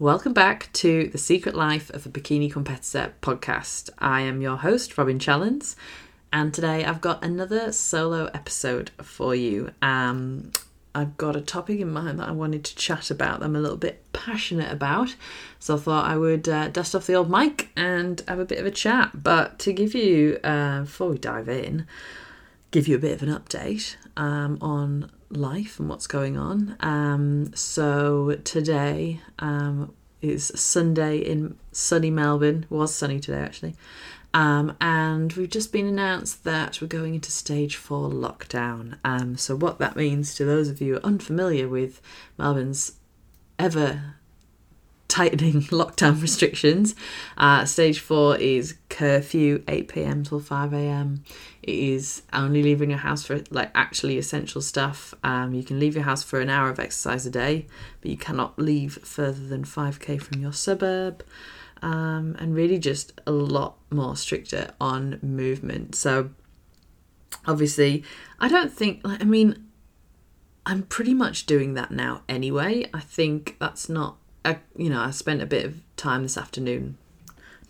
Welcome 0.00 0.32
back 0.32 0.72
to 0.72 1.08
The 1.08 1.18
Secret 1.18 1.54
Life 1.54 1.90
of 1.90 2.06
a 2.06 2.08
Bikini 2.08 2.50
Competitor 2.50 3.12
podcast. 3.20 3.90
I 3.98 4.22
am 4.22 4.40
your 4.40 4.56
host, 4.56 4.96
Robin 4.96 5.18
Challens, 5.18 5.76
and 6.32 6.54
today 6.54 6.86
I've 6.86 7.02
got 7.02 7.22
another 7.22 7.70
solo 7.70 8.30
episode 8.32 8.92
for 9.02 9.34
you. 9.34 9.72
Um, 9.82 10.52
I've 10.94 11.18
got 11.18 11.36
a 11.36 11.42
topic 11.42 11.80
in 11.80 11.92
mind 11.92 12.18
that 12.18 12.30
I 12.30 12.32
wanted 12.32 12.64
to 12.64 12.76
chat 12.76 13.10
about, 13.10 13.40
that 13.40 13.44
I'm 13.44 13.54
a 13.54 13.60
little 13.60 13.76
bit 13.76 14.02
passionate 14.14 14.72
about, 14.72 15.16
so 15.58 15.74
I 15.74 15.78
thought 15.78 16.06
I 16.06 16.16
would 16.16 16.48
uh, 16.48 16.68
dust 16.68 16.94
off 16.94 17.06
the 17.06 17.12
old 17.12 17.30
mic 17.30 17.68
and 17.76 18.22
have 18.26 18.38
a 18.38 18.46
bit 18.46 18.58
of 18.58 18.64
a 18.64 18.70
chat. 18.70 19.22
But 19.22 19.58
to 19.58 19.72
give 19.74 19.94
you, 19.94 20.38
uh, 20.42 20.80
before 20.80 21.10
we 21.10 21.18
dive 21.18 21.50
in, 21.50 21.86
give 22.70 22.88
you 22.88 22.96
a 22.96 23.00
bit 23.00 23.20
of 23.20 23.28
an 23.28 23.38
update 23.38 23.96
um, 24.16 24.56
on 24.62 25.10
life 25.30 25.78
and 25.78 25.88
what's 25.88 26.06
going 26.06 26.36
on. 26.36 26.76
Um, 26.80 27.54
so 27.54 28.38
today 28.44 29.20
um, 29.38 29.92
is 30.20 30.52
Sunday 30.54 31.18
in 31.18 31.56
sunny 31.72 32.10
Melbourne. 32.10 32.66
Was 32.68 32.94
sunny 32.94 33.20
today 33.20 33.40
actually. 33.40 33.76
Um, 34.32 34.76
and 34.80 35.32
we've 35.32 35.50
just 35.50 35.72
been 35.72 35.86
announced 35.86 36.44
that 36.44 36.80
we're 36.80 36.86
going 36.86 37.14
into 37.14 37.32
stage 37.32 37.76
four 37.76 38.08
lockdown. 38.08 38.98
Um, 39.04 39.36
so, 39.36 39.56
what 39.56 39.78
that 39.78 39.96
means 39.96 40.36
to 40.36 40.44
those 40.44 40.68
of 40.68 40.80
you 40.80 41.00
unfamiliar 41.02 41.68
with 41.68 42.00
Melbourne's 42.38 42.92
ever 43.58 44.14
tightening 45.10 45.54
lockdown 45.70 46.22
restrictions. 46.22 46.94
Uh, 47.36 47.64
stage 47.64 47.98
four 47.98 48.36
is 48.36 48.76
curfew, 48.88 49.62
8 49.68 49.88
pm 49.88 50.24
till 50.24 50.40
5 50.40 50.72
am. 50.72 51.24
It 51.62 51.74
is 51.74 52.22
only 52.32 52.62
leaving 52.62 52.90
your 52.90 52.98
house 53.00 53.24
for 53.26 53.42
like 53.50 53.70
actually 53.74 54.18
essential 54.18 54.62
stuff. 54.62 55.14
Um, 55.22 55.54
you 55.54 55.62
can 55.62 55.78
leave 55.78 55.94
your 55.94 56.04
house 56.04 56.22
for 56.22 56.40
an 56.40 56.50
hour 56.50 56.70
of 56.70 56.78
exercise 56.78 57.26
a 57.26 57.30
day, 57.30 57.66
but 58.00 58.10
you 58.10 58.16
cannot 58.16 58.58
leave 58.58 58.94
further 59.04 59.46
than 59.46 59.64
5k 59.64 60.20
from 60.22 60.40
your 60.40 60.52
suburb. 60.52 61.24
Um, 61.82 62.36
and 62.38 62.54
really 62.54 62.78
just 62.78 63.18
a 63.26 63.32
lot 63.32 63.78
more 63.90 64.14
stricter 64.14 64.72
on 64.78 65.18
movement. 65.22 65.94
So, 65.94 66.30
obviously, 67.46 68.04
I 68.38 68.48
don't 68.48 68.70
think, 68.70 69.00
like, 69.02 69.22
I 69.22 69.24
mean, 69.24 69.66
I'm 70.66 70.82
pretty 70.82 71.14
much 71.14 71.46
doing 71.46 71.72
that 71.74 71.90
now 71.90 72.22
anyway. 72.28 72.90
I 72.92 73.00
think 73.00 73.56
that's 73.58 73.88
not 73.88 74.18
I, 74.44 74.58
you 74.76 74.90
know, 74.90 75.00
I 75.00 75.10
spent 75.10 75.42
a 75.42 75.46
bit 75.46 75.64
of 75.64 75.76
time 75.96 76.22
this 76.22 76.38
afternoon, 76.38 76.96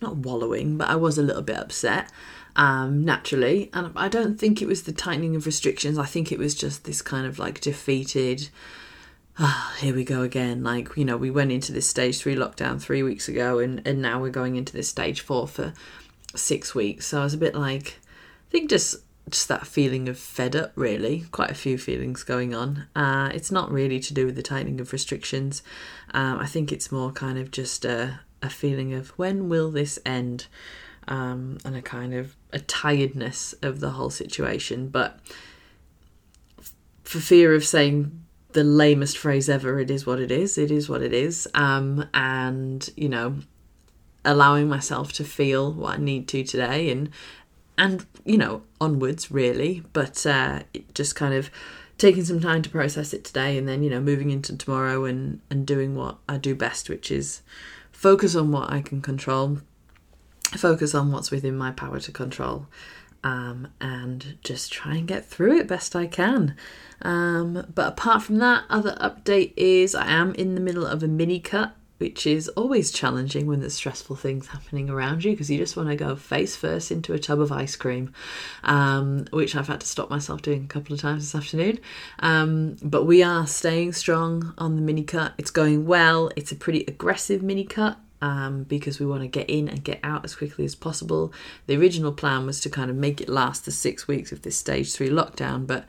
not 0.01 0.17
wallowing, 0.17 0.79
but 0.79 0.89
I 0.89 0.97
was 0.97 1.19
a 1.19 1.23
little 1.23 1.43
bit 1.43 1.57
upset, 1.57 2.11
um, 2.57 3.05
naturally. 3.05 3.71
And 3.73 3.93
I 3.97 4.09
don't 4.09 4.39
think 4.39 4.61
it 4.61 4.69
was 4.69 4.83
the 4.83 4.93
tightening 4.93 5.37
of 5.37 5.47
restrictions. 5.47 5.99
I 5.99 6.07
think 6.07 6.31
it 6.31 6.39
was 6.39 6.55
just 6.55 6.85
this 6.85 7.03
kind 7.03 7.27
of 7.27 7.39
like 7.39 7.61
defeated, 7.61 8.49
ah, 9.39 9.75
here 9.79 9.95
we 9.95 10.05
go 10.05 10.23
again. 10.23 10.63
Like, 10.63 10.97
you 10.97 11.05
know, 11.05 11.17
we 11.17 11.31
went 11.31 11.53
into 11.53 11.73
this 11.73 11.89
stage 11.89 12.19
three 12.19 12.37
lockdown 12.37 12.81
three 12.81 13.03
weeks 13.03 13.29
ago, 13.29 13.59
and, 13.59 13.87
and 13.87 14.03
now 14.03 14.21
we're 14.21 14.31
going 14.31 14.57
into 14.57 14.73
this 14.73 14.89
stage 14.89 15.21
four 15.21 15.47
for 15.47 15.73
six 16.35 16.75
weeks. 16.75 17.07
So 17.07 17.21
I 17.21 17.25
was 17.25 17.35
a 17.35 17.39
bit 17.39 17.55
like, 17.55 17.99
I 18.49 18.51
think 18.51 18.71
just 18.71 18.97
just 19.29 19.49
that 19.49 19.67
feeling 19.67 20.09
of 20.09 20.19
fed 20.19 20.57
up, 20.57 20.73
really. 20.75 21.25
Quite 21.31 21.51
a 21.51 21.55
few 21.55 21.79
feelings 21.79 22.25
going 22.25 22.53
on. 22.53 22.89
Uh, 22.97 23.31
it's 23.33 23.53
not 23.53 23.71
really 23.71 24.01
to 24.01 24.15
do 24.15 24.27
with 24.27 24.35
the 24.35 24.43
tightening 24.43 24.81
of 24.81 24.93
restrictions. 24.93 25.63
Um, 26.13 26.39
I 26.41 26.47
think 26.47 26.73
it's 26.73 26.91
more 26.91 27.13
kind 27.13 27.39
of 27.39 27.53
just 27.53 27.85
a, 27.85 28.21
a 28.43 28.51
feeling 28.51 28.95
of 28.95 29.11
when 29.11 29.49
will 29.49 29.71
this 29.71 29.99
end? 30.05 30.47
Um, 31.09 31.59
and 31.65 31.75
a 31.75 31.83
kind 31.83 32.15
of 32.15 32.37
a 32.53 32.61
tiredness 32.61 33.55
of 33.63 33.81
the 33.81 33.91
whole 33.91 34.11
situation. 34.11 34.89
But 34.89 35.19
for 37.03 37.19
fear 37.19 37.55
of 37.55 37.65
saying 37.65 38.23
the 38.53 38.63
lamest 38.63 39.19
phrase 39.19 39.49
ever, 39.49 39.81
it 39.81 39.91
is 39.91 40.07
what 40.07 40.21
it 40.21 40.31
is. 40.31 40.57
It 40.57 40.71
is 40.71 40.89
what 40.89 41.03
it 41.03 41.13
is. 41.13 41.49
Um, 41.55 42.09
and, 42.15 42.89
you 42.97 43.09
know, 43.09 43.37
allowing 44.25 44.69
myself 44.69 45.13
to 45.15 45.25
feel 45.25 45.73
what 45.73 45.99
I 45.99 46.03
need 46.03 46.29
to 46.29 46.45
today 46.45 46.91
and 46.91 47.11
and 47.79 48.05
you 48.25 48.37
know 48.37 48.63
onwards 48.81 49.31
really 49.31 49.83
but 49.93 50.27
uh, 50.27 50.61
just 50.93 51.17
kind 51.17 51.33
of 51.33 51.51
taking 51.97 52.25
some 52.25 52.41
time 52.41 52.63
to 52.63 52.71
process 52.71 53.13
it 53.15 53.25
today 53.25 53.57
and 53.57 53.67
then 53.67 53.83
you 53.83 53.91
know 53.91 54.01
moving 54.01 54.31
into 54.31 54.57
tomorrow 54.57 55.05
and 55.05 55.41
and 55.51 55.67
doing 55.67 55.95
what 55.95 56.19
I 56.29 56.37
do 56.37 56.55
best 56.55 56.91
which 56.91 57.11
is 57.11 57.41
focus 58.01 58.35
on 58.35 58.51
what 58.51 58.73
I 58.73 58.81
can 58.81 59.03
control 59.03 59.59
focus 60.57 60.95
on 60.95 61.13
what's 61.13 61.31
within 61.31 61.55
my 61.55 61.71
power 61.71 62.01
to 62.01 62.11
control 62.11 62.67
um, 63.23 63.69
and 63.79 64.39
just 64.43 64.73
try 64.73 64.95
and 64.95 65.07
get 65.07 65.27
through 65.27 65.59
it 65.59 65.69
best 65.69 65.95
I 65.95 66.07
can. 66.07 66.57
Um, 67.03 67.67
but 67.75 67.89
apart 67.89 68.23
from 68.23 68.39
that, 68.39 68.65
other 68.71 68.97
update 68.99 69.53
is 69.55 69.95
I 69.95 70.11
am 70.11 70.35
in 70.37 70.55
the 70.55 70.63
middle 70.63 70.87
of 70.87 71.03
a 71.03 71.09
mini 71.09 71.41
cut 71.41 71.75
which 72.01 72.27
is 72.27 72.49
always 72.49 72.91
challenging 72.91 73.47
when 73.47 73.61
there's 73.61 73.75
stressful 73.75 74.17
things 74.17 74.47
happening 74.47 74.89
around 74.89 75.23
you 75.23 75.33
because 75.33 75.51
you 75.51 75.59
just 75.59 75.77
want 75.77 75.87
to 75.87 75.95
go 75.95 76.17
face 76.17 76.57
first 76.57 76.91
into 76.91 77.13
a 77.13 77.19
tub 77.19 77.39
of 77.39 77.53
ice 77.53 77.77
cream, 77.77 78.11
um, 78.65 79.27
which 79.33 79.55
I've 79.55 79.69
had 79.69 79.83
to 79.83 79.87
stop 79.87 80.09
myself 80.09 80.41
doing 80.41 80.65
a 80.65 80.67
couple 80.67 80.95
of 80.95 81.01
times 81.03 81.31
this 81.31 81.39
afternoon. 81.39 81.79
Um, 82.21 82.79
but 82.83 83.05
we 83.05 83.23
are 83.23 83.47
staying 83.47 83.93
strong 83.93 84.55
on 84.57 84.77
the 84.77 84.83
mini 84.83 85.05
cut. 85.05 85.35
It's 85.37 85.51
going 85.51 85.85
well. 85.85 86.31
It's 86.37 86.51
a 86.51 86.57
pretty 86.57 86.87
aggressive 86.89 87.43
mini 87.43 87.65
cut. 87.65 87.99
Um, 88.23 88.65
because 88.65 89.01
we 89.01 89.07
want 89.07 89.23
to 89.23 89.29
get 89.29 89.49
in 89.49 89.67
and 89.67 89.83
get 89.83 89.99
out 90.03 90.27
as 90.27 90.35
quickly 90.35 90.67
as 90.67 90.75
possible. 90.75 91.33
The 91.67 91.77
original 91.79 92.13
plan 92.13 92.45
was 92.45 92.61
to 92.61 92.69
kind 92.69 92.91
of 92.91 92.97
make 92.97 93.23
it 93.23 93.31
last 93.31 93.65
the 93.65 93.71
six 93.71 94.07
weeks 94.07 94.31
of 94.31 94.43
this 94.43 94.59
stage 94.59 94.93
three 94.93 95.09
lockdown, 95.09 95.67
but 95.67 95.87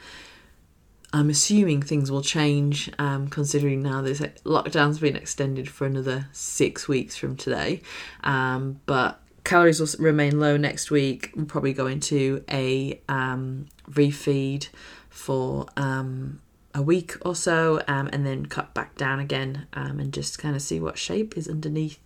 I'm 1.14 1.30
assuming 1.30 1.82
things 1.82 2.10
will 2.10 2.22
change, 2.22 2.90
um, 2.98 3.28
considering 3.28 3.82
now 3.82 4.02
this 4.02 4.22
lockdown's 4.46 5.00
been 5.00 5.18
extended 5.18 5.68
for 5.68 5.86
another 5.86 6.30
six 6.32 6.88
weeks 6.88 7.18
from 7.18 7.36
today. 7.36 7.82
Um, 8.24 8.80
but 8.86 9.20
calories 9.44 9.82
will 9.82 9.90
remain 10.00 10.40
low 10.40 10.56
next 10.56 10.90
week. 10.90 11.32
We'll 11.36 11.46
probably 11.46 11.74
go 11.74 11.88
into 11.88 12.44
a 12.50 13.02
um, 13.10 13.68
refeed 13.90 14.70
for 15.10 15.66
um, 15.76 16.40
a 16.74 16.82
week 16.82 17.18
or 17.26 17.36
so, 17.36 17.82
um, 17.90 18.10
and 18.14 18.26
then 18.26 18.46
cut 18.46 18.74
back 18.74 18.96
down 18.96 19.20
again, 19.20 19.68
um, 19.74 20.00
and 20.00 20.14
just 20.14 20.40
kind 20.40 20.56
of 20.56 20.62
see 20.62 20.80
what 20.80 20.98
shape 20.98 21.38
is 21.38 21.46
underneath 21.48 22.00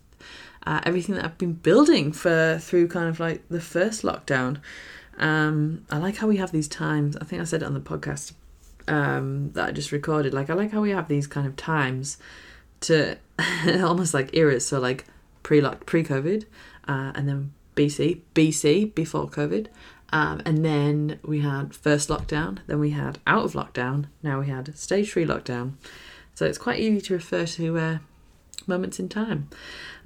uh, 0.66 0.82
everything 0.84 1.14
that 1.14 1.24
I've 1.24 1.38
been 1.38 1.54
building 1.54 2.12
for 2.12 2.58
through 2.60 2.88
kind 2.88 3.08
of 3.08 3.20
like 3.20 3.48
the 3.50 3.62
first 3.62 4.02
lockdown. 4.02 4.58
I 5.20 5.98
like 6.00 6.18
how 6.18 6.28
we 6.28 6.38
have 6.38 6.52
these 6.52 6.68
times. 6.68 7.16
I 7.18 7.24
think 7.26 7.40
I 7.40 7.46
said 7.46 7.62
it 7.62 7.66
on 7.66 7.76
the 7.76 7.80
podcast 7.80 8.34
um, 8.88 9.52
that 9.54 9.70
I 9.70 9.72
just 9.72 9.92
recorded. 9.92 10.34
Like 10.34 10.50
I 10.50 10.54
like 10.54 10.72
how 10.72 10.82
we 10.82 10.92
have 10.92 11.08
these 11.08 11.28
kind 11.28 11.48
of 11.48 11.56
times 11.56 12.18
to 12.82 13.18
almost 13.68 14.14
like 14.14 14.36
eras. 14.36 14.68
So 14.68 14.80
like 14.80 15.06
pre 15.44 15.62
pre 15.86 16.04
COVID, 16.04 16.46
uh, 16.88 17.12
and 17.16 17.28
then 17.28 17.54
BC 17.76 18.22
BC 18.34 18.94
before 18.96 19.28
COVID, 19.30 19.68
um, 20.12 20.42
and 20.46 20.64
then 20.64 21.20
we 21.24 21.42
had 21.42 21.76
first 21.76 22.10
lockdown. 22.10 22.60
Then 22.68 22.80
we 22.80 22.92
had 22.92 23.20
out 23.28 23.46
of 23.46 23.54
lockdown. 23.54 24.06
Now 24.24 24.40
we 24.40 24.48
had 24.48 24.78
stage 24.78 25.12
three 25.12 25.26
lockdown. 25.26 25.74
So 26.34 26.46
it's 26.46 26.58
quite 26.58 26.80
easy 26.80 27.00
to 27.02 27.14
refer 27.14 27.46
to 27.46 27.78
uh, 27.78 27.98
moments 28.68 29.00
in 29.00 29.10
time. 29.10 29.50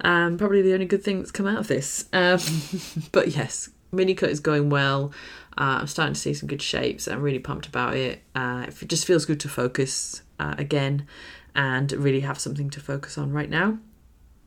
Um, 0.00 0.38
probably 0.38 0.62
the 0.62 0.72
only 0.72 0.86
good 0.86 1.02
thing 1.02 1.18
that's 1.18 1.32
come 1.32 1.46
out 1.46 1.58
of 1.58 1.68
this. 1.68 2.06
Um, 2.12 2.40
but 3.12 3.28
yes, 3.28 3.70
mini 3.92 4.14
cut 4.14 4.30
is 4.30 4.40
going 4.40 4.70
well. 4.70 5.12
Uh, 5.58 5.80
I'm 5.80 5.86
starting 5.86 6.14
to 6.14 6.20
see 6.20 6.34
some 6.34 6.48
good 6.48 6.62
shapes. 6.62 7.08
I'm 7.08 7.22
really 7.22 7.38
pumped 7.38 7.66
about 7.66 7.96
it. 7.96 8.22
Uh, 8.34 8.66
it 8.68 8.88
just 8.88 9.06
feels 9.06 9.24
good 9.24 9.40
to 9.40 9.48
focus 9.48 10.22
uh, 10.38 10.54
again 10.56 11.06
and 11.54 11.90
really 11.92 12.20
have 12.20 12.38
something 12.38 12.70
to 12.70 12.80
focus 12.80 13.18
on 13.18 13.32
right 13.32 13.50
now. 13.50 13.78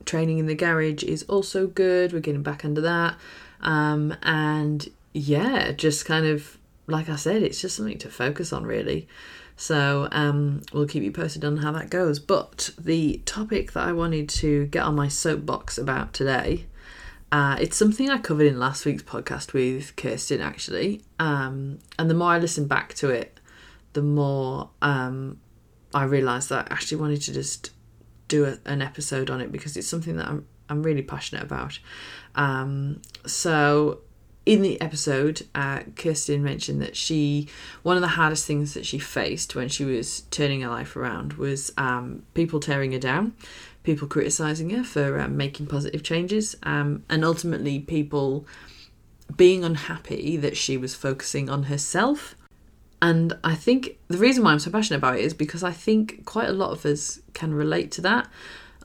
Training 0.05 0.39
in 0.39 0.47
the 0.47 0.55
garage 0.55 1.03
is 1.03 1.23
also 1.23 1.67
good. 1.67 2.13
We're 2.13 2.19
getting 2.19 2.43
back 2.43 2.65
under 2.65 2.81
that. 2.81 3.15
Um, 3.61 4.15
and 4.23 4.87
yeah, 5.13 5.71
just 5.71 6.05
kind 6.05 6.25
of, 6.25 6.57
like 6.87 7.09
I 7.09 7.15
said, 7.15 7.43
it's 7.43 7.61
just 7.61 7.75
something 7.75 7.97
to 7.99 8.09
focus 8.09 8.51
on 8.51 8.65
really. 8.65 9.07
So 9.55 10.07
um, 10.11 10.61
we'll 10.73 10.87
keep 10.87 11.03
you 11.03 11.11
posted 11.11 11.45
on 11.45 11.57
how 11.57 11.71
that 11.73 11.89
goes. 11.89 12.19
But 12.19 12.71
the 12.77 13.21
topic 13.25 13.73
that 13.73 13.87
I 13.87 13.91
wanted 13.91 14.27
to 14.29 14.65
get 14.67 14.83
on 14.83 14.95
my 14.95 15.07
soapbox 15.07 15.77
about 15.77 16.13
today 16.13 16.65
uh, 17.33 17.57
it's 17.59 17.75
something 17.75 18.11
I 18.11 18.19
covered 18.19 18.45
in 18.45 18.59
last 18.59 18.85
week's 18.85 19.01
podcast 19.01 19.53
with 19.53 19.95
Kirsten, 19.95 20.39
actually. 20.39 21.01
Um, 21.17 21.79
and 21.97 22.07
the 22.07 22.13
more 22.13 22.29
I 22.29 22.37
listen 22.37 22.67
back 22.67 22.93
to 22.95 23.09
it, 23.09 23.39
the 23.93 24.03
more 24.03 24.69
um, 24.83 25.39
I 25.95 26.03
realised 26.03 26.49
that 26.49 26.67
I 26.69 26.73
actually 26.75 27.01
wanted 27.01 27.23
to 27.23 27.33
just 27.33 27.71
do 28.27 28.45
a, 28.45 28.59
an 28.65 28.83
episode 28.83 29.31
on 29.31 29.41
it 29.41 29.51
because 29.51 29.75
it's 29.75 29.87
something 29.87 30.15
that 30.17 30.27
I'm, 30.27 30.45
I'm 30.69 30.83
really 30.83 31.01
passionate 31.01 31.43
about. 31.43 31.79
Um, 32.35 33.01
so, 33.25 34.01
in 34.45 34.61
the 34.61 34.79
episode, 34.79 35.47
uh, 35.55 35.79
Kirsten 35.95 36.43
mentioned 36.43 36.83
that 36.83 36.95
she, 36.95 37.47
one 37.81 37.95
of 37.95 38.01
the 38.01 38.09
hardest 38.09 38.45
things 38.45 38.75
that 38.75 38.85
she 38.85 38.99
faced 38.99 39.55
when 39.55 39.69
she 39.69 39.85
was 39.85 40.21
turning 40.29 40.61
her 40.61 40.69
life 40.69 40.95
around 40.95 41.33
was 41.33 41.73
um, 41.79 42.21
people 42.35 42.59
tearing 42.59 42.91
her 42.91 42.99
down 42.99 43.33
people 43.83 44.07
criticizing 44.07 44.69
her 44.71 44.83
for 44.83 45.19
um, 45.19 45.37
making 45.37 45.67
positive 45.67 46.03
changes, 46.03 46.55
um, 46.63 47.03
and 47.09 47.23
ultimately 47.23 47.79
people 47.79 48.45
being 49.35 49.63
unhappy 49.63 50.37
that 50.37 50.57
she 50.57 50.77
was 50.77 50.95
focusing 50.95 51.49
on 51.49 51.63
herself. 51.63 52.35
And 53.01 53.37
I 53.43 53.55
think 53.55 53.97
the 54.07 54.17
reason 54.17 54.43
why 54.43 54.51
I'm 54.51 54.59
so 54.59 54.71
passionate 54.71 54.97
about 54.97 55.17
it 55.17 55.25
is 55.25 55.33
because 55.33 55.63
I 55.63 55.71
think 55.71 56.23
quite 56.25 56.47
a 56.47 56.53
lot 56.53 56.71
of 56.71 56.85
us 56.85 57.19
can 57.33 57.53
relate 57.53 57.91
to 57.91 58.01
that. 58.01 58.29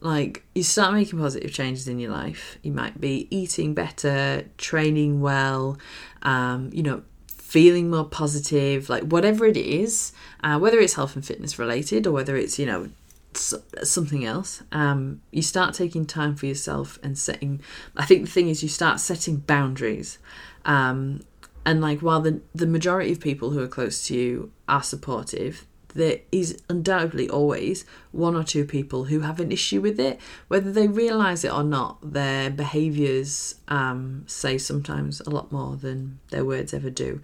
like 0.01 0.45
you 0.55 0.63
start 0.63 0.95
making 0.95 1.19
positive 1.19 1.53
changes 1.53 1.89
in 1.89 1.99
your 1.99 2.11
life. 2.11 2.59
You 2.63 2.73
might 2.73 3.01
be 3.01 3.27
eating 3.31 3.75
better, 3.75 4.45
training 4.57 5.21
well, 5.21 5.79
um, 6.23 6.71
you 6.73 6.83
know, 6.83 7.03
feeling 7.27 7.91
more 7.91 8.05
positive, 8.05 8.89
like 8.89 9.05
whatever 9.05 9.47
it 9.47 9.57
is, 9.57 10.13
uh, 10.45 10.59
whether 10.59 10.79
it's 10.79 10.95
health 10.95 11.17
and 11.17 11.25
fitness 11.25 11.59
related 11.59 12.07
or 12.07 12.13
whether 12.13 12.37
it's, 12.37 12.59
you 12.59 12.67
know, 12.67 12.89
something 13.35 14.25
else. 14.25 14.63
Um, 14.73 15.23
you 15.31 15.43
start 15.43 15.75
taking 15.75 16.07
time 16.07 16.35
for 16.37 16.47
yourself 16.47 16.99
and 17.03 17.17
setting. 17.17 17.61
I 17.97 18.05
think 18.05 18.25
the 18.25 18.31
thing 18.31 18.49
is, 18.49 18.63
you 18.63 18.69
start 18.69 19.01
setting 19.01 19.37
boundaries. 19.37 20.19
Um, 20.65 21.21
and 21.65 21.81
like, 21.81 22.01
while 22.01 22.21
the 22.21 22.41
the 22.55 22.67
majority 22.67 23.13
of 23.13 23.21
people 23.21 23.51
who 23.51 23.63
are 23.63 23.69
close 23.69 24.07
to 24.07 24.15
you 24.15 24.53
are 24.69 24.83
supportive, 24.83 25.67
there 25.95 26.21
is 26.33 26.63
undoubtedly 26.69 27.29
always 27.29 27.85
one 28.13 28.35
or 28.37 28.45
two 28.45 28.65
people 28.65 29.05
who 29.05 29.21
have 29.21 29.41
an 29.41 29.53
issue 29.53 29.81
with 29.81 29.99
it, 30.01 30.21
whether 30.49 30.73
they 30.73 30.89
realize 30.89 31.45
it 31.45 31.53
or 31.53 31.65
not. 31.65 31.99
Their 32.13 32.51
behaviors 32.51 33.57
um, 33.69 34.25
say 34.27 34.59
sometimes 34.59 35.21
a 35.21 35.31
lot 35.31 35.53
more 35.53 35.77
than 35.77 36.21
their 36.31 36.45
words 36.45 36.73
ever 36.73 36.91
do, 36.91 37.21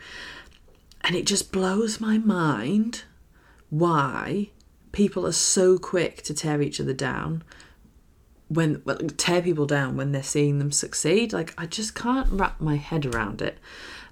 and 1.03 1.17
it 1.17 1.27
just 1.27 1.53
blows 1.53 2.01
my 2.01 2.19
mind 2.19 3.05
why 3.71 4.51
people 4.95 5.27
are 5.27 5.33
so 5.33 5.77
quick 5.77 6.23
to 6.23 6.33
tear 6.33 6.63
each 6.63 6.81
other 6.81 6.93
down 6.93 7.43
when 8.49 8.81
well, 8.85 8.97
tear 9.17 9.43
people 9.43 9.67
down 9.67 9.97
when 9.97 10.13
they're 10.13 10.23
seeing 10.23 10.59
them 10.59 10.71
succeed. 10.71 11.33
Like 11.33 11.53
i 11.59 11.67
just 11.67 11.95
can't 11.95 12.29
wrap 12.31 12.61
my 12.61 12.77
head 12.77 13.05
around 13.05 13.43
it. 13.43 13.59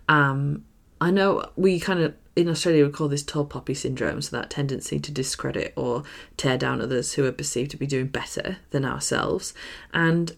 Um 0.09 0.65
i 1.01 1.11
know 1.11 1.51
we 1.57 1.81
kind 1.81 2.01
of 2.01 2.15
in 2.35 2.49
australia 2.49 2.85
we 2.85 2.93
call 2.93 3.09
this 3.09 3.23
tall 3.23 3.45
poppy 3.45 3.75
syndrome 3.75 4.23
so 4.23 4.37
that 4.37 4.51
tendency 4.51 4.99
to 4.99 5.11
discredit 5.11 5.73
or 5.77 6.03
tear 6.37 6.57
down 6.57 6.81
others 6.81 7.15
who 7.15 7.25
are 7.25 7.33
perceived 7.33 7.71
to 7.71 7.77
be 7.77 7.87
doing 7.87 8.07
better 8.07 8.59
than 8.71 8.85
ourselves. 8.85 9.55
And 9.95 10.37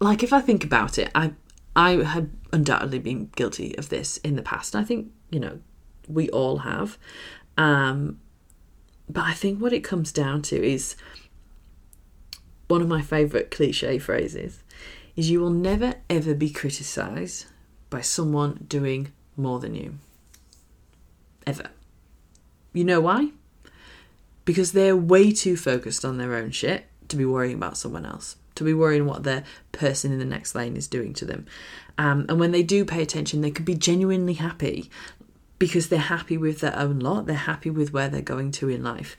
like 0.00 0.24
if 0.24 0.32
i 0.32 0.40
think 0.40 0.64
about 0.64 0.98
it 0.98 1.10
i 1.14 1.32
i 1.76 1.90
have 1.92 2.28
undoubtedly 2.52 2.98
been 2.98 3.30
guilty 3.36 3.78
of 3.78 3.88
this 3.88 4.16
in 4.18 4.34
the 4.34 4.42
past. 4.42 4.74
I 4.74 4.82
think 4.82 5.12
you 5.30 5.38
know 5.38 5.60
we 6.08 6.28
all 6.30 6.58
have. 6.58 6.98
Um 7.56 8.18
but 9.08 9.24
I 9.24 9.32
think 9.32 9.60
what 9.60 9.72
it 9.72 9.84
comes 9.84 10.12
down 10.12 10.42
to 10.42 10.56
is 10.56 10.96
one 12.68 12.80
of 12.80 12.88
my 12.88 13.02
favourite 13.02 13.50
cliche 13.50 13.98
phrases 13.98 14.62
is 15.16 15.30
you 15.30 15.40
will 15.40 15.50
never 15.50 15.96
ever 16.08 16.34
be 16.34 16.50
criticised 16.50 17.46
by 17.90 18.00
someone 18.00 18.64
doing 18.68 19.12
more 19.36 19.60
than 19.60 19.74
you. 19.74 19.94
Ever. 21.46 21.66
You 22.72 22.84
know 22.84 23.00
why? 23.00 23.30
Because 24.44 24.72
they're 24.72 24.96
way 24.96 25.32
too 25.32 25.56
focused 25.56 26.04
on 26.04 26.16
their 26.16 26.34
own 26.34 26.50
shit 26.50 26.86
to 27.08 27.16
be 27.16 27.24
worrying 27.24 27.56
about 27.56 27.76
someone 27.76 28.06
else, 28.06 28.36
to 28.54 28.64
be 28.64 28.72
worrying 28.72 29.04
what 29.04 29.24
the 29.24 29.44
person 29.72 30.12
in 30.12 30.18
the 30.18 30.24
next 30.24 30.54
lane 30.54 30.76
is 30.76 30.88
doing 30.88 31.12
to 31.14 31.26
them. 31.26 31.46
Um, 31.98 32.24
and 32.28 32.40
when 32.40 32.52
they 32.52 32.62
do 32.62 32.84
pay 32.84 33.02
attention, 33.02 33.42
they 33.42 33.50
could 33.50 33.66
be 33.66 33.74
genuinely 33.74 34.34
happy 34.34 34.90
because 35.62 35.90
they're 35.90 36.00
happy 36.00 36.36
with 36.36 36.58
their 36.58 36.76
own 36.76 36.98
lot, 36.98 37.26
they're 37.26 37.36
happy 37.36 37.70
with 37.70 37.92
where 37.92 38.08
they're 38.08 38.20
going 38.20 38.50
to 38.50 38.68
in 38.68 38.82
life. 38.82 39.16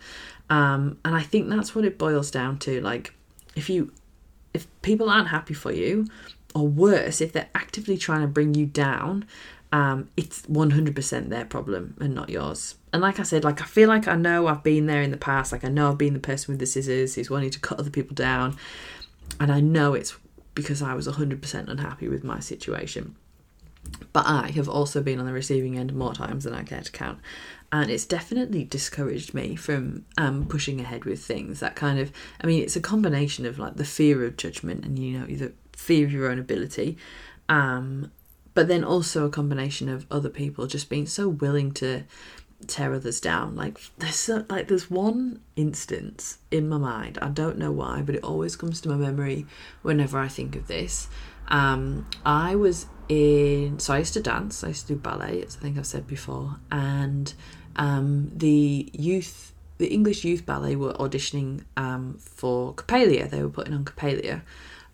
Um, 0.49 0.97
and 1.05 1.15
I 1.15 1.21
think 1.21 1.47
that's 1.47 1.73
what 1.73 1.85
it 1.85 1.97
boils 1.97 2.29
down 2.29 2.59
to. 2.59 2.81
Like, 2.81 3.13
if 3.55 3.69
you, 3.69 3.93
if 4.53 4.67
people 4.81 5.09
aren't 5.09 5.29
happy 5.29 5.53
for 5.53 5.71
you, 5.71 6.05
or 6.53 6.67
worse, 6.67 7.21
if 7.21 7.31
they're 7.31 7.47
actively 7.55 7.97
trying 7.97 8.19
to 8.23 8.27
bring 8.27 8.55
you 8.55 8.65
down, 8.65 9.25
um, 9.71 10.09
it's 10.17 10.41
100% 10.41 11.29
their 11.29 11.45
problem 11.45 11.95
and 12.01 12.13
not 12.13 12.29
yours. 12.29 12.75
And 12.91 13.01
like 13.01 13.21
I 13.21 13.23
said, 13.23 13.45
like 13.45 13.61
I 13.61 13.65
feel 13.65 13.87
like 13.87 14.09
I 14.09 14.17
know 14.17 14.47
I've 14.47 14.63
been 14.63 14.85
there 14.85 15.01
in 15.01 15.11
the 15.11 15.17
past. 15.17 15.53
Like 15.53 15.63
I 15.63 15.69
know 15.69 15.91
I've 15.91 15.97
been 15.97 16.13
the 16.13 16.19
person 16.19 16.51
with 16.51 16.59
the 16.59 16.65
scissors 16.65 17.15
who's 17.15 17.29
wanting 17.29 17.51
to 17.51 17.59
cut 17.61 17.79
other 17.79 17.89
people 17.89 18.15
down, 18.15 18.57
and 19.39 19.49
I 19.49 19.61
know 19.61 19.93
it's 19.93 20.17
because 20.55 20.81
I 20.81 20.93
was 20.93 21.07
100% 21.07 21.69
unhappy 21.69 22.09
with 22.09 22.25
my 22.25 22.41
situation. 22.41 23.15
But 24.11 24.25
I 24.27 24.51
have 24.51 24.69
also 24.69 25.01
been 25.01 25.19
on 25.19 25.25
the 25.25 25.33
receiving 25.33 25.77
end 25.77 25.93
more 25.93 26.13
times 26.13 26.43
than 26.43 26.53
I 26.53 26.63
care 26.63 26.81
to 26.81 26.91
count. 26.91 27.19
And 27.71 27.89
it's 27.89 28.05
definitely 28.05 28.63
discouraged 28.63 29.33
me 29.33 29.55
from 29.55 30.05
um, 30.17 30.45
pushing 30.45 30.79
ahead 30.79 31.05
with 31.05 31.23
things. 31.23 31.59
That 31.59 31.75
kind 31.75 31.97
of, 31.97 32.11
I 32.41 32.47
mean, 32.47 32.61
it's 32.61 32.75
a 32.75 32.81
combination 32.81 33.45
of 33.45 33.57
like 33.57 33.77
the 33.77 33.85
fear 33.85 34.23
of 34.25 34.37
judgment 34.37 34.85
and, 34.85 34.99
you 34.99 35.17
know, 35.17 35.25
the 35.25 35.53
fear 35.73 36.05
of 36.05 36.11
your 36.11 36.29
own 36.29 36.37
ability. 36.37 36.97
Um, 37.49 38.11
but 38.53 38.67
then 38.67 38.83
also 38.83 39.25
a 39.25 39.29
combination 39.29 39.89
of 39.89 40.05
other 40.11 40.29
people 40.29 40.67
just 40.67 40.89
being 40.89 41.07
so 41.07 41.27
willing 41.27 41.71
to 41.73 42.03
tear 42.67 42.93
others 42.93 43.19
down. 43.19 43.55
Like 43.55 43.79
there's 43.97 44.15
so, 44.15 44.45
like 44.49 44.67
there's 44.67 44.89
one 44.89 45.41
instance 45.55 46.37
in 46.51 46.69
my 46.69 46.77
mind. 46.77 47.17
I 47.21 47.29
don't 47.29 47.57
know 47.57 47.71
why, 47.71 48.01
but 48.01 48.15
it 48.15 48.23
always 48.23 48.55
comes 48.55 48.81
to 48.81 48.89
my 48.89 48.95
memory 48.95 49.45
whenever 49.81 50.19
I 50.19 50.27
think 50.27 50.55
of 50.55 50.67
this. 50.67 51.07
Um, 51.47 52.07
I 52.25 52.55
was 52.55 52.85
in 53.13 53.79
so 53.79 53.93
I 53.93 53.99
used 53.99 54.13
to 54.13 54.21
dance. 54.21 54.63
I 54.63 54.69
used 54.69 54.87
to 54.87 54.93
do 54.93 54.99
ballet, 54.99 55.43
as 55.43 55.57
I 55.57 55.59
think 55.59 55.77
I've 55.77 55.85
said 55.85 56.07
before, 56.07 56.57
and 56.71 57.33
um, 57.75 58.31
the 58.35 58.89
youth, 58.93 59.53
the 59.77 59.87
English 59.87 60.23
youth 60.23 60.45
ballet 60.45 60.75
were 60.75 60.93
auditioning 60.93 61.63
um, 61.77 62.17
for 62.19 62.73
Coppelia. 62.73 63.29
They 63.29 63.41
were 63.41 63.49
putting 63.49 63.73
on 63.73 63.85
Coppelia, 63.85 64.41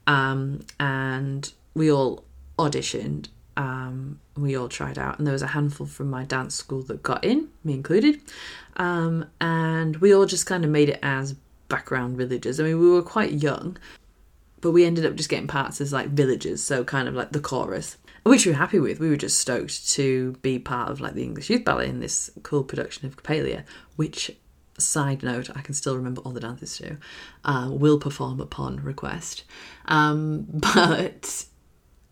um, 0.07 0.61
and 0.79 1.51
we 1.73 1.91
all 1.91 2.23
auditioned. 2.57 3.27
Um, 3.57 4.19
we 4.37 4.55
all 4.55 4.69
tried 4.69 4.97
out, 4.97 5.17
and 5.17 5.27
there 5.27 5.33
was 5.33 5.41
a 5.41 5.47
handful 5.47 5.85
from 5.85 6.09
my 6.09 6.23
dance 6.23 6.55
school 6.55 6.81
that 6.83 7.03
got 7.03 7.25
in, 7.25 7.49
me 7.63 7.73
included, 7.73 8.21
um, 8.77 9.25
and 9.41 9.97
we 9.97 10.13
all 10.13 10.25
just 10.25 10.45
kind 10.45 10.63
of 10.63 10.71
made 10.71 10.89
it 10.89 10.99
as 11.03 11.35
background 11.67 12.17
villagers. 12.17 12.59
I 12.59 12.63
mean, 12.63 12.79
we 12.79 12.89
were 12.89 13.01
quite 13.01 13.33
young, 13.33 13.77
but 14.61 14.71
we 14.71 14.85
ended 14.85 15.05
up 15.05 15.15
just 15.15 15.29
getting 15.29 15.47
parts 15.47 15.81
as 15.81 15.91
like 15.91 16.09
villagers, 16.09 16.63
so 16.63 16.85
kind 16.85 17.07
of 17.09 17.13
like 17.13 17.31
the 17.33 17.39
chorus, 17.41 17.97
which 18.29 18.45
we 18.45 18.51
were 18.51 18.57
happy 18.57 18.79
with. 18.79 18.99
We 18.99 19.09
were 19.09 19.17
just 19.17 19.39
stoked 19.39 19.89
to 19.91 20.33
be 20.41 20.59
part 20.59 20.89
of 20.89 21.01
like 21.01 21.13
the 21.13 21.23
English 21.23 21.49
Youth 21.49 21.65
Ballet 21.65 21.89
in 21.89 21.99
this 21.99 22.29
cool 22.43 22.63
production 22.63 23.07
of 23.07 23.17
Coppelia, 23.17 23.63
which 23.95 24.31
side 24.77 25.23
note, 25.23 25.49
I 25.55 25.61
can 25.61 25.73
still 25.73 25.95
remember 25.95 26.21
all 26.21 26.31
the 26.31 26.39
dances 26.39 26.77
too. 26.77 26.97
Uh, 27.43 27.69
will 27.71 27.99
perform 27.99 28.39
upon 28.39 28.77
request. 28.77 29.43
Um, 29.85 30.45
but 30.53 31.45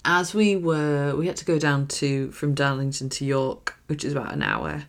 as 0.06 0.34
we 0.34 0.56
were, 0.56 1.16
we 1.16 1.28
had 1.28 1.38
to 1.38 1.46
go 1.46 1.60
down 1.60 1.88
to 1.88 2.32
from 2.32 2.54
Darlington 2.54 3.10
to 3.10 3.26
York, 3.26 3.78
which 3.88 4.04
is 4.04 4.14
about 4.14 4.34
an 4.34 4.44
hour 4.44 4.86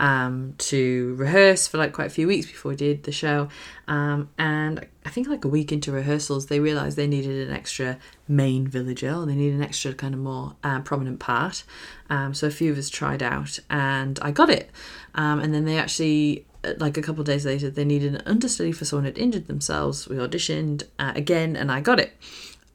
um, 0.00 0.54
to 0.58 1.14
rehearse 1.16 1.66
for 1.66 1.78
like 1.78 1.92
quite 1.92 2.06
a 2.06 2.10
few 2.10 2.26
weeks 2.26 2.46
before 2.46 2.70
we 2.70 2.76
did 2.76 3.04
the 3.04 3.12
show. 3.12 3.48
Um, 3.86 4.28
and 4.38 4.86
I 5.04 5.10
think 5.10 5.28
like 5.28 5.44
a 5.44 5.48
week 5.48 5.72
into 5.72 5.92
rehearsals, 5.92 6.46
they 6.46 6.60
realised 6.60 6.96
they 6.96 7.06
needed 7.06 7.48
an 7.48 7.54
extra 7.54 7.98
main 8.26 8.66
villager, 8.66 9.12
or 9.12 9.26
they 9.26 9.34
needed 9.34 9.56
an 9.56 9.62
extra 9.62 9.92
kind 9.92 10.14
of 10.14 10.20
more 10.20 10.56
uh, 10.62 10.80
prominent 10.80 11.18
part. 11.18 11.64
Um, 12.10 12.34
so 12.34 12.46
a 12.46 12.50
few 12.50 12.72
of 12.72 12.78
us 12.78 12.88
tried 12.88 13.22
out, 13.22 13.58
and 13.70 14.18
I 14.22 14.30
got 14.30 14.50
it. 14.50 14.70
Um, 15.14 15.40
and 15.40 15.52
then 15.52 15.64
they 15.64 15.78
actually 15.78 16.46
uh, 16.64 16.74
like 16.78 16.96
a 16.96 17.02
couple 17.02 17.24
days 17.24 17.46
later, 17.46 17.70
they 17.70 17.84
needed 17.84 18.14
an 18.14 18.22
understudy 18.26 18.72
for 18.72 18.84
someone 18.84 19.04
who 19.04 19.10
had 19.10 19.18
injured 19.18 19.46
themselves. 19.46 20.08
We 20.08 20.16
auditioned 20.16 20.84
uh, 20.98 21.12
again, 21.14 21.56
and 21.56 21.70
I 21.70 21.80
got 21.80 22.00
it. 22.00 22.12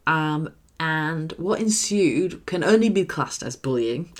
Um, 0.08 0.50
and 0.80 1.32
what 1.34 1.62
ensued 1.62 2.46
can 2.46 2.64
only 2.64 2.90
be 2.90 3.06
classed 3.06 3.44
as 3.44 3.56
bullying 3.56 4.12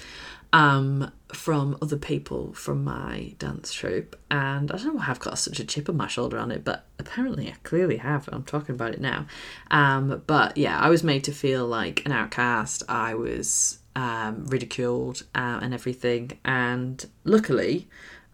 um, 0.54 1.12
from 1.36 1.78
other 1.82 1.98
people 1.98 2.54
from 2.54 2.84
my 2.84 3.36
dance 3.40 3.74
troupe. 3.74 4.20
And 4.32 4.72
I 4.72 4.78
don't 4.78 4.88
know 4.88 4.94
why 4.94 5.06
I've 5.08 5.20
got 5.20 5.38
such 5.38 5.60
a 5.60 5.66
chip 5.66 5.90
on 5.90 5.98
my 5.98 6.08
shoulder 6.08 6.38
on 6.38 6.52
it, 6.52 6.64
but 6.64 6.86
apparently 7.00 7.48
I 7.48 7.56
clearly 7.64 7.98
have. 7.98 8.30
I'm 8.32 8.44
talking 8.44 8.76
about 8.76 8.94
it 8.94 9.02
now. 9.02 9.26
Um, 9.72 10.24
but 10.28 10.58
yeah, 10.58 10.80
I 10.80 10.90
was 10.90 11.04
made 11.04 11.24
to 11.26 11.32
feel 11.32 11.66
like 11.66 12.06
an 12.06 12.12
outcast. 12.12 12.84
I 12.88 13.16
was 13.16 13.80
um, 13.96 14.46
ridiculed 14.46 15.24
uh, 15.36 15.60
and 15.62 15.74
everything. 15.74 16.40
And 16.44 17.06
luckily, 17.24 17.88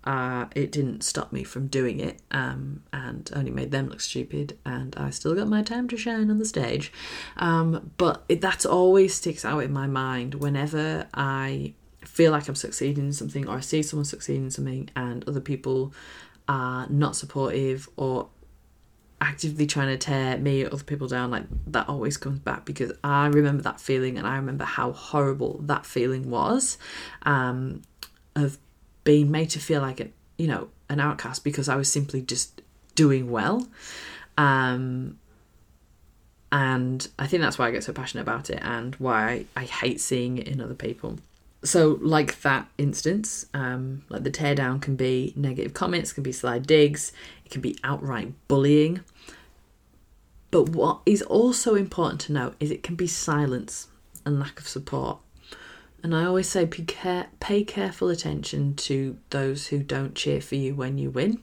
uh, 0.03 0.45
it 0.55 0.71
didn't 0.71 1.03
stop 1.03 1.31
me 1.31 1.43
from 1.43 1.67
doing 1.67 1.99
it 1.99 2.19
um, 2.31 2.81
and 2.93 3.29
only 3.35 3.51
made 3.51 3.71
them 3.71 3.89
look 3.89 3.99
stupid 3.99 4.57
and 4.65 4.95
i 4.95 5.09
still 5.09 5.35
got 5.35 5.47
my 5.47 5.61
time 5.61 5.87
to 5.87 5.97
shine 5.97 6.31
on 6.31 6.39
the 6.39 6.45
stage 6.45 6.91
um, 7.37 7.91
but 7.97 8.23
it, 8.29 8.41
that 8.41 8.65
always 8.65 9.13
sticks 9.13 9.43
out 9.43 9.59
in 9.59 9.73
my 9.73 9.87
mind 9.87 10.35
whenever 10.35 11.05
i 11.13 11.73
feel 12.05 12.31
like 12.31 12.47
I'm 12.47 12.55
succeeding 12.55 13.05
in 13.05 13.13
something 13.13 13.47
or 13.47 13.57
I 13.57 13.59
see 13.59 13.83
someone 13.83 14.05
succeeding 14.05 14.45
in 14.45 14.51
something 14.51 14.89
and 14.95 15.27
other 15.27 15.41
people 15.41 15.93
are 16.47 16.87
not 16.89 17.15
supportive 17.15 17.89
or 17.97 18.29
actively 19.21 19.67
trying 19.67 19.87
to 19.87 19.97
tear 19.97 20.37
me 20.37 20.63
or 20.63 20.67
other 20.73 20.83
people 20.83 21.07
down, 21.07 21.31
like 21.31 21.43
that 21.67 21.89
always 21.89 22.17
comes 22.17 22.39
back 22.39 22.65
because 22.65 22.91
I 23.03 23.27
remember 23.27 23.61
that 23.63 23.79
feeling 23.79 24.17
and 24.17 24.25
I 24.25 24.35
remember 24.35 24.63
how 24.63 24.91
horrible 24.91 25.59
that 25.63 25.85
feeling 25.85 26.29
was 26.29 26.77
um, 27.23 27.81
of 28.35 28.57
being 29.03 29.29
made 29.29 29.49
to 29.51 29.59
feel 29.59 29.81
like, 29.81 29.99
a, 29.99 30.07
you 30.37 30.47
know, 30.47 30.69
an 30.89 30.99
outcast 30.99 31.43
because 31.43 31.67
I 31.69 31.75
was 31.75 31.91
simply 31.91 32.21
just 32.21 32.61
doing 32.95 33.29
well. 33.29 33.67
Um, 34.37 35.19
and 36.51 37.07
I 37.19 37.27
think 37.27 37.41
that's 37.41 37.59
why 37.59 37.67
I 37.67 37.71
get 37.71 37.83
so 37.83 37.93
passionate 37.93 38.23
about 38.23 38.49
it 38.49 38.59
and 38.61 38.95
why 38.95 39.45
I 39.55 39.65
hate 39.65 40.01
seeing 40.01 40.37
it 40.37 40.47
in 40.47 40.61
other 40.61 40.73
people 40.73 41.19
so 41.63 41.99
like 42.01 42.41
that 42.41 42.69
instance 42.77 43.45
um, 43.53 44.03
like 44.09 44.23
the 44.23 44.31
teardown 44.31 44.81
can 44.81 44.95
be 44.95 45.33
negative 45.35 45.73
comments 45.73 46.13
can 46.13 46.23
be 46.23 46.31
sly 46.31 46.57
digs 46.57 47.11
it 47.45 47.51
can 47.51 47.61
be 47.61 47.77
outright 47.83 48.33
bullying 48.47 49.01
But 50.51 50.69
what 50.69 51.01
is 51.05 51.21
also 51.21 51.75
important 51.75 52.21
to 52.21 52.33
note 52.33 52.55
is 52.59 52.71
it 52.71 52.83
can 52.83 52.95
be 52.95 53.07
silence 53.07 53.87
and 54.25 54.39
lack 54.39 54.59
of 54.59 54.67
support. 54.67 55.19
And 56.01 56.15
I 56.15 56.23
always 56.25 56.47
say 56.47 56.65
pay, 56.65 56.83
care, 56.83 57.27
pay 57.39 57.63
careful 57.63 58.09
attention 58.09 58.75
to 58.75 59.17
those 59.29 59.67
who 59.67 59.83
don't 59.83 60.15
cheer 60.15 60.41
for 60.41 60.55
you 60.55 60.73
when 60.73 60.97
you 60.97 61.09
win. 61.09 61.41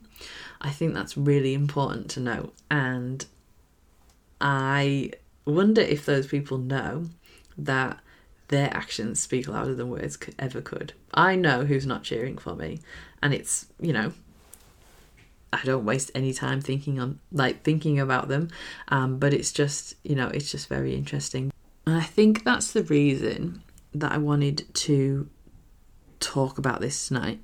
I 0.60 0.70
think 0.70 0.94
that's 0.94 1.16
really 1.16 1.52
important 1.52 2.10
to 2.12 2.20
know. 2.20 2.52
And 2.70 3.26
I 4.40 5.12
wonder 5.44 5.82
if 5.82 6.06
those 6.06 6.26
people 6.26 6.58
know 6.58 7.06
that 7.58 8.00
their 8.48 8.74
actions 8.74 9.20
speak 9.20 9.48
louder 9.48 9.74
than 9.74 9.90
words 9.90 10.18
ever 10.38 10.60
could. 10.60 10.92
I 11.14 11.36
know 11.36 11.64
who's 11.64 11.86
not 11.86 12.04
cheering 12.04 12.38
for 12.38 12.54
me, 12.54 12.80
and 13.22 13.34
it's 13.34 13.66
you 13.80 13.92
know. 13.92 14.12
I 15.52 15.64
don't 15.64 15.86
waste 15.86 16.10
any 16.14 16.34
time 16.34 16.60
thinking 16.60 17.00
on 17.00 17.18
like 17.32 17.62
thinking 17.62 17.98
about 17.98 18.28
them, 18.28 18.50
um, 18.88 19.18
but 19.18 19.32
it's 19.32 19.52
just 19.52 19.94
you 20.02 20.14
know 20.14 20.28
it's 20.28 20.50
just 20.50 20.68
very 20.68 20.94
interesting, 20.94 21.52
and 21.86 21.96
I 21.96 22.02
think 22.02 22.44
that's 22.44 22.72
the 22.72 22.82
reason 22.82 23.62
that 23.94 24.12
I 24.12 24.18
wanted 24.18 24.64
to 24.74 25.28
talk 26.20 26.58
about 26.58 26.80
this 26.80 27.08
tonight. 27.08 27.40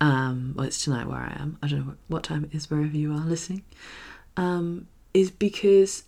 Um, 0.00 0.54
well, 0.56 0.66
it's 0.66 0.82
tonight 0.82 1.08
where 1.08 1.18
I 1.18 1.36
am. 1.40 1.58
I 1.62 1.68
don't 1.68 1.86
know 1.86 1.94
what 2.08 2.22
time 2.22 2.44
it 2.44 2.54
is 2.54 2.70
wherever 2.70 2.96
you 2.96 3.12
are 3.12 3.24
listening. 3.24 3.62
Um, 4.36 4.88
is 5.14 5.30
because 5.30 6.04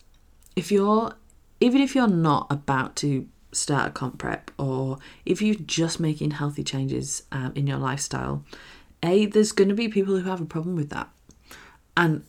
if 0.54 0.70
you're 0.70 1.14
even 1.60 1.80
if 1.80 1.94
you're 1.94 2.06
not 2.06 2.46
about 2.50 2.94
to 2.96 3.26
start 3.58 3.88
a 3.88 3.90
comp 3.90 4.18
prep 4.18 4.50
or 4.58 4.98
if 5.24 5.42
you're 5.42 5.54
just 5.54 6.00
making 6.00 6.32
healthy 6.32 6.64
changes 6.64 7.22
um, 7.32 7.52
in 7.54 7.66
your 7.66 7.78
lifestyle, 7.78 8.44
a 9.02 9.26
there's 9.26 9.52
going 9.52 9.68
to 9.68 9.74
be 9.74 9.88
people 9.88 10.16
who 10.16 10.28
have 10.28 10.40
a 10.40 10.46
problem 10.46 10.76
with 10.76 10.90
that, 10.90 11.08
and 11.96 12.24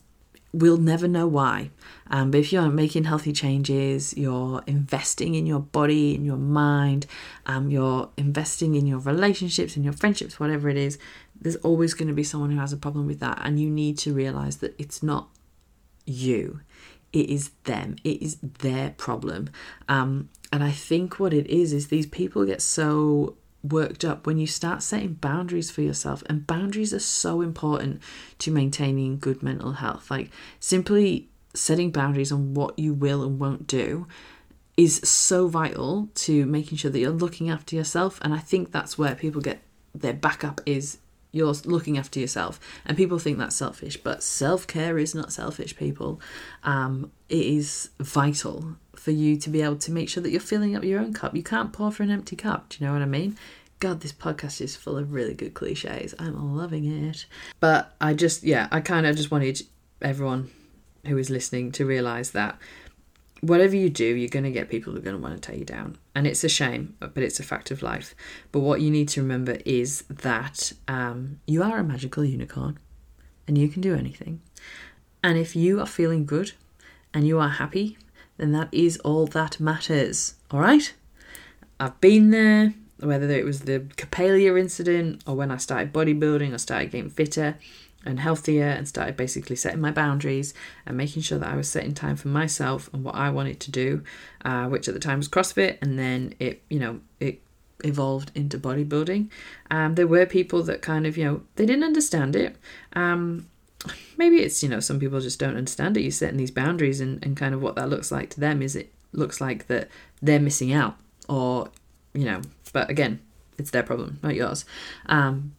we'll 0.53 0.77
never 0.77 1.07
know 1.07 1.27
why. 1.27 1.69
Um, 2.11 2.31
but 2.31 2.39
if 2.39 2.51
you're 2.51 2.69
making 2.69 3.03
healthy 3.03 3.33
changes, 3.33 4.15
you're 4.17 4.63
investing 4.65 5.35
in 5.35 5.45
your 5.45 5.59
body, 5.59 6.15
in 6.15 6.25
your 6.25 6.37
mind, 6.37 7.05
um, 7.45 7.69
you're 7.69 8.09
investing 8.17 8.75
in 8.75 8.87
your 8.87 8.99
relationships, 8.99 9.77
in 9.77 9.83
your 9.83 9.93
friendships, 9.93 10.39
whatever 10.39 10.69
it 10.69 10.77
is, 10.77 10.97
there's 11.39 11.55
always 11.57 11.93
going 11.93 12.07
to 12.07 12.13
be 12.13 12.23
someone 12.23 12.51
who 12.51 12.59
has 12.59 12.73
a 12.73 12.77
problem 12.77 13.07
with 13.07 13.19
that, 13.19 13.39
and 13.43 13.59
you 13.59 13.69
need 13.69 13.97
to 13.99 14.13
realize 14.13 14.57
that 14.57 14.75
it's 14.79 15.01
not 15.03 15.29
you 16.05 16.61
it 17.11 17.29
is 17.29 17.51
them. 17.63 17.95
It 18.03 18.21
is 18.21 18.37
their 18.41 18.91
problem. 18.91 19.49
Um, 19.87 20.29
and 20.51 20.63
i 20.63 20.71
think 20.71 21.19
what 21.19 21.33
it 21.33 21.47
is 21.47 21.73
is 21.73 21.87
these 21.87 22.07
people 22.07 22.43
get 22.45 22.59
so 22.61 23.35
worked 23.63 24.05
up 24.05 24.25
when 24.25 24.37
you 24.37 24.47
start 24.47 24.81
setting 24.81 25.13
boundaries 25.13 25.69
for 25.69 25.81
yourself. 25.81 26.23
And 26.27 26.47
boundaries 26.47 26.93
are 26.93 26.99
so 26.99 27.41
important 27.41 28.01
to 28.39 28.51
maintaining 28.51 29.19
good 29.19 29.43
mental 29.43 29.73
health. 29.73 30.09
Like 30.09 30.31
simply 30.59 31.27
setting 31.53 31.91
boundaries 31.91 32.31
on 32.31 32.53
what 32.53 32.77
you 32.79 32.93
will 32.93 33.23
and 33.23 33.39
won't 33.39 33.67
do 33.67 34.07
is 34.77 35.01
so 35.03 35.47
vital 35.47 36.07
to 36.15 36.45
making 36.45 36.77
sure 36.77 36.89
that 36.89 36.99
you're 36.99 37.11
looking 37.11 37.49
after 37.49 37.75
yourself. 37.75 38.19
And 38.21 38.33
i 38.33 38.39
think 38.39 38.71
that's 38.71 38.97
where 38.97 39.15
people 39.15 39.41
get 39.41 39.59
their 39.93 40.13
backup 40.13 40.61
is 40.65 40.99
you're 41.31 41.53
looking 41.65 41.97
after 41.97 42.19
yourself. 42.19 42.59
And 42.85 42.97
people 42.97 43.19
think 43.19 43.37
that's 43.37 43.55
selfish 43.55 43.97
but 43.97 44.23
self-care 44.23 44.97
is 44.97 45.13
not 45.13 45.31
selfish 45.31 45.75
people. 45.75 46.19
Um, 46.63 47.11
it 47.27 47.45
is 47.45 47.89
vital 47.99 48.75
for 48.95 49.11
you 49.11 49.37
to 49.37 49.49
be 49.49 49.61
able 49.61 49.77
to 49.77 49.91
make 49.91 50.09
sure 50.09 50.21
that 50.23 50.31
you're 50.31 50.41
filling 50.41 50.75
up 50.75 50.83
your 50.83 50.99
own 50.99 51.13
cup. 51.13 51.35
You 51.35 51.43
can't 51.43 51.71
pour 51.71 51.91
for 51.91 52.03
an 52.03 52.11
empty 52.11 52.35
cup 52.35 52.69
do 52.69 52.77
you 52.79 52.87
know 52.87 52.93
what 52.93 53.01
i 53.01 53.05
mean? 53.05 53.37
God 53.79 54.01
this 54.01 54.11
podcast 54.11 54.59
is 54.59 54.75
full 54.75 54.97
of 54.97 55.13
really 55.13 55.33
good 55.33 55.53
cliches. 55.53 56.13
I'm 56.19 56.57
loving 56.57 56.85
it. 56.85 57.25
But 57.59 57.95
i 58.01 58.13
just 58.13 58.43
yeah 58.43 58.67
i 58.71 58.81
kind 58.81 59.05
of 59.05 59.15
just 59.15 59.31
wanted 59.31 59.61
everyone 60.01 60.49
who 61.05 61.17
is 61.17 61.29
listening 61.29 61.71
to 61.73 61.85
realize 61.85 62.31
that 62.31 62.57
whatever 63.41 63.75
you 63.75 63.89
do, 63.89 64.03
you're 64.03 64.29
going 64.29 64.43
to 64.43 64.51
get 64.51 64.69
people 64.69 64.93
who 64.93 64.99
are 64.99 65.03
going 65.03 65.15
to 65.15 65.21
want 65.21 65.35
to 65.35 65.41
tear 65.41 65.57
you 65.57 65.65
down. 65.65 65.97
And 66.15 66.27
it's 66.27 66.43
a 66.43 66.49
shame, 66.49 66.95
but 66.99 67.17
it's 67.17 67.39
a 67.39 67.43
fact 67.43 67.71
of 67.71 67.81
life. 67.81 68.15
But 68.51 68.59
what 68.59 68.81
you 68.81 68.89
need 68.89 69.09
to 69.09 69.21
remember 69.21 69.57
is 69.65 70.03
that 70.09 70.73
um, 70.87 71.39
you 71.45 71.63
are 71.63 71.77
a 71.77 71.83
magical 71.83 72.25
unicorn 72.25 72.79
and 73.47 73.57
you 73.57 73.69
can 73.69 73.81
do 73.81 73.95
anything. 73.95 74.41
And 75.23 75.37
if 75.37 75.55
you 75.55 75.79
are 75.79 75.85
feeling 75.85 76.25
good 76.25 76.53
and 77.13 77.27
you 77.27 77.39
are 77.39 77.49
happy, 77.49 77.97
then 78.37 78.51
that 78.53 78.69
is 78.71 78.97
all 78.99 79.27
that 79.27 79.59
matters. 79.59 80.35
All 80.51 80.59
right? 80.59 80.93
I've 81.79 81.99
been 82.01 82.31
there, 82.31 82.73
whether 82.99 83.29
it 83.29 83.45
was 83.45 83.61
the 83.61 83.81
Coppelia 83.97 84.59
incident 84.59 85.23
or 85.25 85.35
when 85.35 85.51
I 85.51 85.57
started 85.57 85.93
bodybuilding 85.93 86.53
or 86.53 86.57
started 86.57 86.91
getting 86.91 87.09
fitter 87.09 87.57
and 88.05 88.19
healthier 88.19 88.67
and 88.67 88.87
started 88.87 89.17
basically 89.17 89.55
setting 89.55 89.81
my 89.81 89.91
boundaries 89.91 90.53
and 90.85 90.95
making 90.95 91.21
sure 91.21 91.37
that 91.37 91.49
I 91.49 91.55
was 91.55 91.69
setting 91.69 91.93
time 91.93 92.15
for 92.15 92.29
myself 92.29 92.89
and 92.93 93.03
what 93.03 93.15
I 93.15 93.29
wanted 93.29 93.59
to 93.59 93.71
do, 93.71 94.03
uh, 94.45 94.67
which 94.67 94.87
at 94.87 94.93
the 94.93 94.99
time 95.01 95.17
was 95.19 95.27
CrossFit, 95.27 95.77
and 95.81 95.99
then 95.99 96.33
it, 96.39 96.61
you 96.69 96.79
know, 96.79 97.01
it 97.19 97.41
evolved 97.83 98.31
into 98.35 98.57
bodybuilding. 98.57 99.29
Um, 99.69 99.95
there 99.95 100.07
were 100.07 100.25
people 100.25 100.63
that 100.63 100.81
kind 100.81 101.05
of, 101.05 101.17
you 101.17 101.25
know, 101.25 101.41
they 101.55 101.65
didn't 101.65 101.83
understand 101.83 102.35
it. 102.35 102.55
Um, 102.93 103.47
maybe 104.17 104.37
it's, 104.37 104.63
you 104.63 104.69
know, 104.69 104.79
some 104.79 104.99
people 104.99 105.19
just 105.19 105.39
don't 105.39 105.57
understand 105.57 105.97
it. 105.97 106.01
You're 106.01 106.11
setting 106.11 106.37
these 106.37 106.51
boundaries, 106.51 107.01
and, 107.01 107.23
and 107.23 107.35
kind 107.35 107.53
of 107.53 107.61
what 107.61 107.75
that 107.75 107.89
looks 107.89 108.11
like 108.11 108.29
to 108.31 108.39
them 108.39 108.61
is 108.61 108.75
it 108.75 108.93
looks 109.11 109.41
like 109.41 109.67
that 109.67 109.89
they're 110.21 110.39
missing 110.39 110.71
out, 110.71 110.95
or, 111.27 111.69
you 112.13 112.25
know, 112.25 112.41
but 112.71 112.89
again, 112.89 113.19
it's 113.57 113.71
their 113.71 113.83
problem, 113.83 114.19
not 114.23 114.35
yours. 114.35 114.63
Um, 115.07 115.53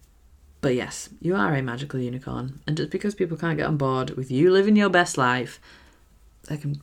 but 0.60 0.74
yes, 0.74 1.08
you 1.20 1.34
are 1.34 1.54
a 1.54 1.62
magical 1.62 2.00
unicorn. 2.00 2.60
And 2.66 2.76
just 2.76 2.90
because 2.90 3.14
people 3.14 3.36
can't 3.36 3.56
get 3.56 3.66
on 3.66 3.76
board 3.76 4.10
with 4.10 4.30
you 4.30 4.50
living 4.50 4.76
your 4.76 4.90
best 4.90 5.16
life, 5.16 5.60
they 6.48 6.56
can 6.56 6.82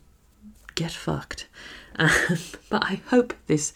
get 0.75 0.91
fucked. 0.91 1.48
Um, 2.00 2.38
but 2.69 2.84
I 2.84 3.01
hope 3.07 3.34
this 3.48 3.74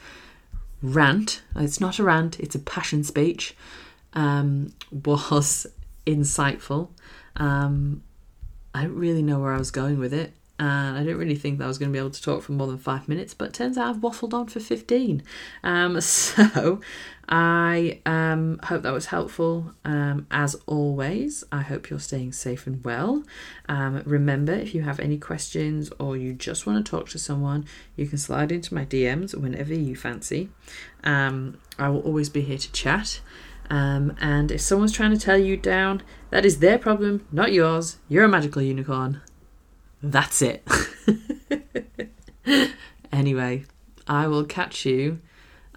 rant, 0.84 1.42
it's 1.56 1.82
not 1.82 1.98
a 1.98 2.04
rant, 2.04 2.40
it's 2.40 2.54
a 2.54 2.60
passion 2.60 3.04
speech, 3.04 3.56
um, 4.14 4.74
was 4.92 5.66
insightful. 6.06 6.90
Um, 7.36 8.04
I 8.76 8.84
don't 8.84 8.96
really 8.96 9.24
know 9.24 9.40
where 9.40 9.54
I 9.54 9.58
was 9.58 9.72
going 9.72 9.98
with 9.98 10.14
it 10.14 10.34
and 10.62 10.96
I 10.96 11.00
didn't 11.00 11.18
really 11.18 11.36
think 11.36 11.58
that 11.58 11.64
I 11.64 11.68
was 11.68 11.80
going 11.80 11.90
to 11.90 11.94
be 11.94 11.98
able 11.98 12.12
to 12.12 12.22
talk 12.22 12.44
for 12.44 12.52
more 12.52 12.68
than 12.68 12.78
five 12.78 13.10
minutes, 13.10 13.34
but 13.34 13.52
turns 13.52 13.80
out 13.80 13.90
I've 13.90 14.02
waffled 14.02 14.36
on 14.36 14.46
for 14.46 14.60
15. 14.60 15.24
Um, 15.64 16.00
so 16.02 16.80
I 17.28 18.00
um, 18.06 18.60
hope 18.66 18.84
that 18.84 18.94
was 18.94 19.08
helpful. 19.08 19.74
Um, 19.84 20.28
as 20.30 20.56
always, 20.68 21.44
I 21.52 21.62
hope 21.62 21.90
you're 21.90 22.00
staying 22.00 22.34
safe 22.34 22.68
and 22.68 22.86
well. 22.86 23.24
Um, 23.68 24.04
remember, 24.06 24.54
if 24.54 24.76
you 24.76 24.84
have 24.84 25.00
any 25.00 25.18
questions 25.18 25.92
or 25.98 26.16
you 26.16 26.32
just 26.34 26.68
want 26.68 26.86
to 26.86 26.90
talk 26.90 27.10
to 27.10 27.18
someone, 27.18 27.66
you 27.96 28.06
can 28.06 28.20
slide 28.20 28.52
into 28.52 28.76
my 28.76 28.86
DMs 28.86 29.36
whenever 29.36 29.74
you 29.74 29.96
fancy. 29.96 30.50
Um, 31.04 31.58
I 31.80 31.90
will 31.90 32.02
always 32.02 32.30
be 32.30 32.42
here 32.42 32.60
to 32.60 32.72
chat. 32.72 33.22
Um, 33.72 34.16
and 34.22 34.52
if 34.52 34.62
someone's 34.62 34.92
trying 34.92 35.12
to 35.12 35.20
tell 35.20 35.40
you 35.40 35.58
down, 35.58 36.04
that 36.30 36.46
is 36.46 36.60
their 36.60 36.78
problem, 36.78 37.26
not 37.32 37.52
yours. 37.52 37.98
You're 38.08 38.26
a 38.26 38.30
magical 38.30 38.62
unicorn. 38.62 39.22
That's 40.04 40.42
it. 40.42 40.68
anyway, 43.12 43.66
I 44.08 44.28
will 44.28 44.46
catch 44.46 44.86
you 44.86 45.20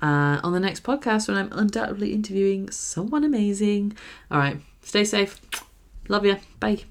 uh, 0.01 0.41
on 0.43 0.53
the 0.53 0.61
next 0.61 0.83
podcast 0.83 1.29
when 1.29 1.37
I'm 1.37 1.53
undoubtedly 1.53 2.13
interviewing 2.13 2.71
someone 2.71 3.25
amazing. 3.25 3.97
All 4.31 4.39
right, 4.39 4.61
stay 4.83 5.05
safe. 5.05 5.41
Love 6.09 6.25
you. 6.25 6.39
Bye. 6.61 6.85